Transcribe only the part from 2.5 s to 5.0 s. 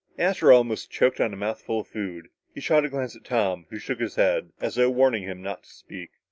He shot a glance at Tom, who shook his head as though